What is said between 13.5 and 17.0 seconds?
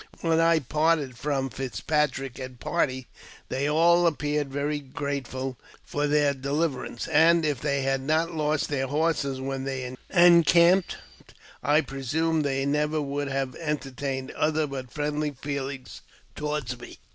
entertained other but friendly feelings toward me.